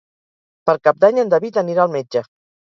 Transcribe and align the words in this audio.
Per 0.69 0.73
Cap 0.87 1.03
d'Any 1.05 1.19
en 1.25 1.29
David 1.35 1.61
anirà 1.65 1.85
al 1.85 1.93
metge. 1.99 2.25